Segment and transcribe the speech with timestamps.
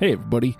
[0.00, 0.56] Hey, everybody.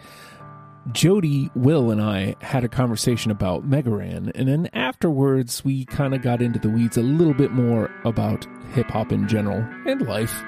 [0.90, 6.12] Jody, Will, and I had a conversation about Mega Ran, and then afterwards, we kind
[6.12, 10.02] of got into the weeds a little bit more about hip hop in general and
[10.02, 10.42] life.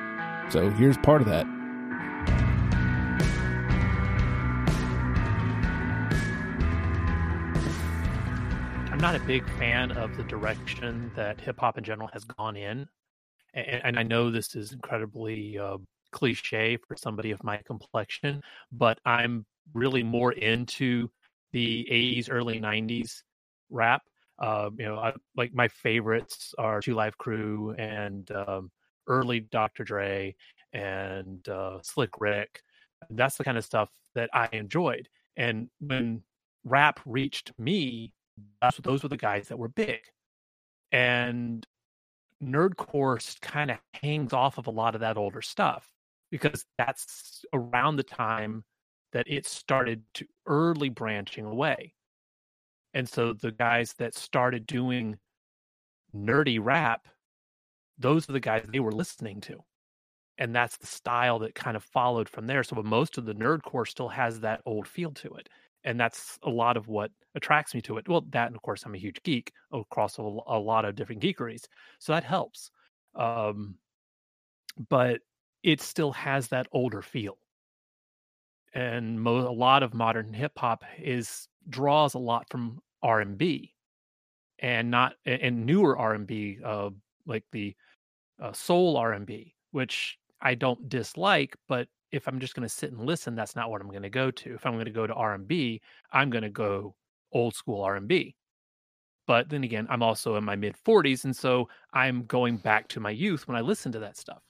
[0.48, 1.46] So here's part of that.
[8.91, 12.57] I'm not a big fan of the direction that hip hop in general has gone
[12.57, 12.88] in.
[13.54, 15.77] And, and I know this is incredibly uh,
[16.12, 18.42] cliche for somebody of my complexion,
[18.72, 21.10] but I'm really more into
[21.52, 23.23] the 80s, early 90s
[23.70, 24.02] rap.
[24.38, 28.70] Uh, you know, I, like my favorites are Two Live Crew and um,
[29.06, 29.84] early Dr.
[29.84, 30.34] Dre
[30.73, 32.62] and uh, Slick Rick.
[33.10, 35.09] That's the kind of stuff that I enjoyed.
[35.37, 36.23] And when
[36.65, 38.12] rap reached me,
[38.82, 40.01] those were the guys that were big.
[40.92, 41.66] And
[42.42, 45.87] nerdcore kind of hangs off of a lot of that older stuff
[46.30, 48.65] because that's around the time
[49.12, 51.95] that it started to early branching away.
[52.95, 55.19] And so the guys that started doing
[56.15, 57.07] nerdy rap,
[57.99, 59.59] those are the guys they were listening to.
[60.38, 62.63] And that's the style that kind of followed from there.
[62.63, 65.49] So most of the nerdcore still has that old feel to it.
[65.84, 68.09] And that's a lot of what attracts me to it.
[68.09, 71.65] Well, that, and of course, I'm a huge geek across a, lot of different geekeries.
[71.99, 72.71] So that helps.
[73.15, 73.76] Um,
[74.88, 75.21] but
[75.62, 77.39] it still has that older feel
[78.75, 83.37] and mo- a lot of modern hip hop is draws a lot from R and
[83.37, 83.75] B,
[84.59, 86.91] and not and newer R and B, uh,
[87.27, 87.75] like the
[88.41, 92.75] uh, soul R and B, which I don't dislike, but if I'm just going to
[92.75, 94.55] sit and listen, that's not what I'm going to go to.
[94.55, 95.81] If I'm going to go to R and B,
[96.12, 96.94] I'm going to go
[97.33, 98.34] old school R and B.
[99.27, 103.00] But then again, I'm also in my mid 40s, and so I'm going back to
[103.00, 104.43] my youth when I listen to that stuff.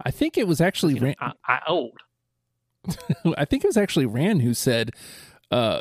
[0.00, 1.98] I think it was actually you know, I, I old.
[3.36, 4.90] I think it was actually Ran who said,
[5.50, 5.80] uh,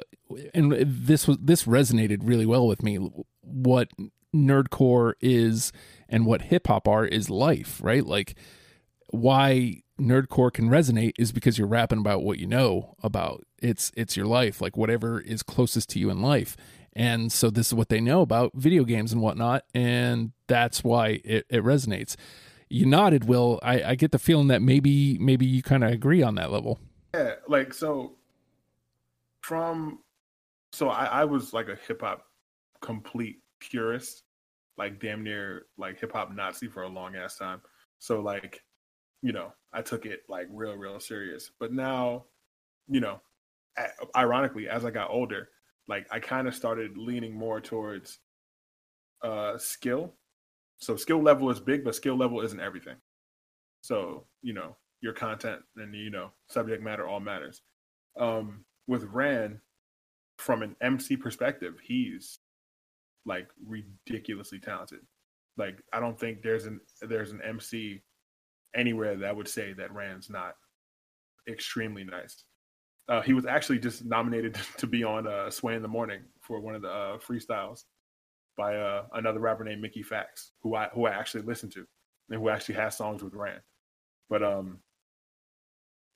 [0.53, 2.97] and this was this resonated really well with me.
[3.41, 3.89] What
[4.33, 5.71] nerdcore is
[6.09, 8.05] and what hip hop are is life, right?
[8.05, 8.35] Like
[9.09, 13.43] why nerdcore can resonate is because you're rapping about what you know about.
[13.61, 16.57] It's it's your life, like whatever is closest to you in life.
[16.95, 21.21] And so this is what they know about video games and whatnot, and that's why
[21.23, 22.15] it, it resonates.
[22.69, 23.59] You nodded, Will.
[23.61, 26.79] I, I get the feeling that maybe maybe you kind of agree on that level.
[27.13, 28.15] Yeah, like so
[29.41, 29.99] from
[30.71, 32.25] so I, I was like a hip hop
[32.81, 34.23] complete purist,
[34.77, 37.61] like damn near like hip hop Nazi for a long ass time.
[37.99, 38.61] So like,
[39.21, 41.51] you know, I took it like real, real serious.
[41.59, 42.25] But now,
[42.87, 43.21] you know,
[44.15, 45.49] ironically, as I got older,
[45.87, 48.19] like I kind of started leaning more towards
[49.21, 50.13] uh skill.
[50.79, 52.97] So skill level is big, but skill level isn't everything.
[53.81, 57.61] So, you know, your content and you know subject matter all matters.
[58.17, 59.59] Um, with Ran,
[60.37, 62.39] from an MC perspective, he's
[63.25, 64.99] like ridiculously talented.
[65.57, 68.01] Like I don't think there's an there's an MC
[68.75, 70.55] anywhere that would say that Ran's not
[71.47, 72.45] extremely nice.
[73.09, 76.59] Uh, he was actually just nominated to be on uh, Sway in the Morning for
[76.59, 77.83] one of the uh, freestyles
[78.57, 81.85] by uh, another rapper named Mickey Factz, who I who I actually listen to
[82.29, 83.59] and who actually has songs with Ran.
[84.29, 84.79] But um,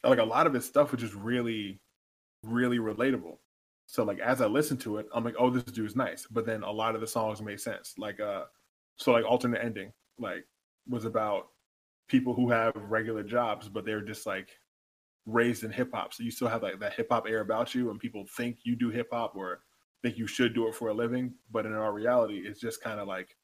[0.03, 1.79] like a lot of his stuff was just really,
[2.43, 3.37] really relatable.
[3.87, 6.27] So like as I listened to it, I'm like, oh, this dude is nice.
[6.29, 7.93] But then a lot of the songs made sense.
[7.97, 8.43] Like uh,
[8.97, 10.45] so like alternate ending, like
[10.87, 11.47] was about
[12.07, 14.49] people who have regular jobs, but they're just like
[15.25, 16.13] raised in hip hop.
[16.13, 18.75] So you still have like that hip hop air about you, and people think you
[18.75, 19.61] do hip hop or
[20.03, 21.33] think you should do it for a living.
[21.51, 23.35] But in our reality, it's just kind of like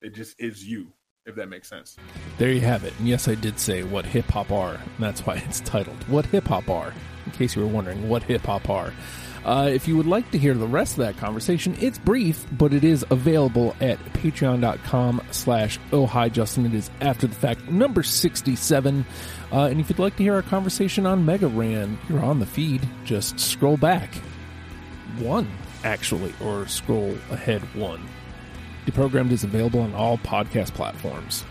[0.00, 0.92] it just is you
[1.26, 1.96] if that makes sense.
[2.38, 2.92] There you have it.
[2.98, 4.74] And yes, I did say what hip hop are.
[4.74, 6.92] And that's why it's titled What Hip Hop Are,
[7.26, 8.92] in case you were wondering what hip hop are.
[9.44, 12.72] Uh, if you would like to hear the rest of that conversation, it's brief, but
[12.72, 16.64] it is available at patreon.com slash oh hi Justin.
[16.64, 19.04] It is after the fact number 67.
[19.50, 22.46] Uh, and if you'd like to hear our conversation on Mega Ran, you're on the
[22.46, 22.88] feed.
[23.04, 24.10] Just scroll back
[25.18, 25.50] one,
[25.84, 28.08] actually, or scroll ahead one.
[28.86, 31.44] The program is available on all podcast platforms.